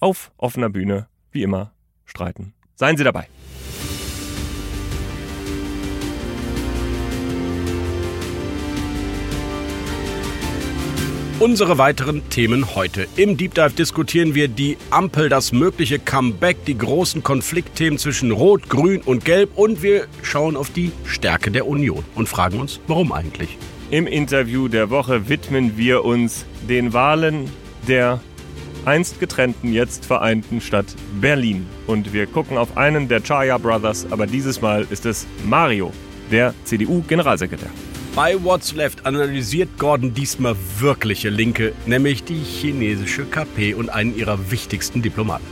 auf 0.00 0.30
offener 0.36 0.70
Bühne, 0.70 1.08
wie 1.32 1.42
immer, 1.42 1.72
streiten. 2.04 2.54
Seien 2.76 2.96
Sie 2.96 3.04
dabei. 3.04 3.26
Unsere 11.40 11.78
weiteren 11.78 12.28
Themen 12.30 12.76
heute. 12.76 13.08
Im 13.16 13.36
Deep 13.36 13.54
Dive 13.54 13.70
diskutieren 13.70 14.36
wir 14.36 14.46
die 14.46 14.78
Ampel, 14.90 15.28
das 15.28 15.50
mögliche 15.50 15.98
Comeback, 15.98 16.64
die 16.64 16.78
großen 16.78 17.24
Konfliktthemen 17.24 17.98
zwischen 17.98 18.30
Rot, 18.30 18.68
Grün 18.68 19.00
und 19.00 19.24
Gelb 19.24 19.58
und 19.58 19.82
wir 19.82 20.06
schauen 20.22 20.56
auf 20.56 20.70
die 20.70 20.92
Stärke 21.04 21.50
der 21.50 21.66
Union 21.66 22.04
und 22.14 22.28
fragen 22.28 22.60
uns, 22.60 22.78
warum 22.86 23.10
eigentlich. 23.10 23.58
Im 23.90 24.06
Interview 24.06 24.68
der 24.68 24.90
Woche 24.90 25.28
widmen 25.28 25.76
wir 25.76 26.04
uns 26.04 26.46
den 26.68 26.92
Wahlen 26.92 27.50
der 27.88 28.20
einst 28.84 29.18
getrennten, 29.18 29.72
jetzt 29.72 30.06
vereinten 30.06 30.60
Stadt 30.60 30.86
Berlin. 31.20 31.66
Und 31.88 32.12
wir 32.12 32.28
gucken 32.28 32.56
auf 32.56 32.76
einen 32.76 33.08
der 33.08 33.20
Chaya 33.20 33.58
Brothers, 33.58 34.06
aber 34.10 34.28
dieses 34.28 34.60
Mal 34.60 34.86
ist 34.88 35.04
es 35.04 35.26
Mario, 35.44 35.92
der 36.30 36.54
CDU-Generalsekretär. 36.64 37.70
Bei 38.14 38.36
What's 38.44 38.72
Left 38.72 39.06
analysiert 39.06 39.76
Gordon 39.76 40.14
diesmal 40.14 40.54
wirkliche 40.78 41.30
Linke, 41.30 41.72
nämlich 41.84 42.22
die 42.22 42.38
chinesische 42.38 43.24
KP 43.24 43.74
und 43.74 43.88
einen 43.88 44.16
ihrer 44.16 44.52
wichtigsten 44.52 45.02
Diplomaten. 45.02 45.44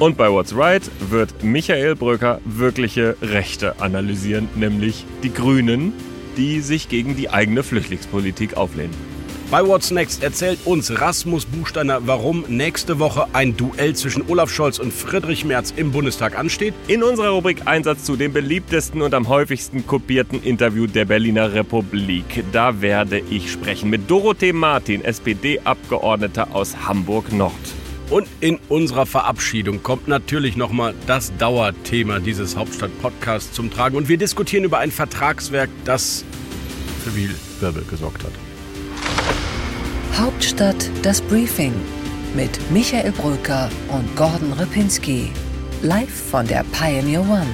Und 0.00 0.16
bei 0.16 0.28
What's 0.28 0.56
Right 0.56 0.82
wird 1.10 1.44
Michael 1.44 1.94
Bröcker 1.94 2.40
wirkliche 2.44 3.16
Rechte 3.22 3.80
analysieren, 3.80 4.48
nämlich 4.56 5.04
die 5.22 5.32
Grünen, 5.32 5.92
die 6.36 6.60
sich 6.60 6.88
gegen 6.88 7.14
die 7.14 7.30
eigene 7.30 7.62
Flüchtlingspolitik 7.62 8.56
auflehnen. 8.56 9.11
Bei 9.52 9.62
What's 9.66 9.90
Next 9.90 10.22
erzählt 10.22 10.60
uns 10.64 10.98
Rasmus 10.98 11.44
Buchsteiner, 11.44 12.06
warum 12.06 12.46
nächste 12.48 12.98
Woche 12.98 13.26
ein 13.34 13.54
Duell 13.54 13.94
zwischen 13.94 14.26
Olaf 14.30 14.50
Scholz 14.50 14.78
und 14.78 14.94
Friedrich 14.94 15.44
Merz 15.44 15.74
im 15.76 15.92
Bundestag 15.92 16.38
ansteht. 16.38 16.72
In 16.88 17.02
unserer 17.02 17.28
Rubrik 17.28 17.66
Einsatz 17.66 18.04
zu 18.04 18.16
dem 18.16 18.32
beliebtesten 18.32 19.02
und 19.02 19.12
am 19.12 19.28
häufigsten 19.28 19.86
kopierten 19.86 20.42
Interview 20.42 20.86
der 20.86 21.04
Berliner 21.04 21.52
Republik. 21.52 22.44
Da 22.50 22.80
werde 22.80 23.18
ich 23.28 23.52
sprechen 23.52 23.90
mit 23.90 24.10
Dorothee 24.10 24.54
Martin, 24.54 25.04
SPD-Abgeordneter 25.04 26.54
aus 26.54 26.74
Hamburg-Nord. 26.88 27.52
Und 28.08 28.28
in 28.40 28.58
unserer 28.70 29.04
Verabschiedung 29.04 29.82
kommt 29.82 30.08
natürlich 30.08 30.56
nochmal 30.56 30.94
das 31.06 31.30
Dauerthema 31.36 32.20
dieses 32.20 32.56
Hauptstadt-Podcasts 32.56 33.52
zum 33.52 33.70
Tragen. 33.70 33.98
Und 33.98 34.08
wir 34.08 34.16
diskutieren 34.16 34.64
über 34.64 34.78
ein 34.78 34.90
Vertragswerk, 34.90 35.68
das 35.84 36.24
für 37.04 37.10
viel 37.10 37.34
Wirbel 37.60 37.84
gesorgt 37.90 38.24
hat. 38.24 38.32
Hauptstadt 40.18 40.90
das 41.02 41.20
Briefing 41.22 41.72
mit 42.36 42.70
Michael 42.70 43.12
Brücker 43.12 43.70
und 43.88 44.14
Gordon 44.14 44.52
Ripinski. 44.52 45.32
Live 45.80 46.30
von 46.30 46.46
der 46.46 46.64
Pioneer 46.70 47.22
One. 47.22 47.46